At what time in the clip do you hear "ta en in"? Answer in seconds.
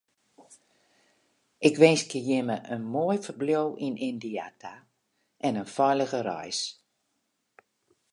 4.61-5.69